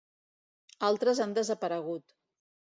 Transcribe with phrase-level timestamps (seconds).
[0.87, 2.19] Altres han desaparegut.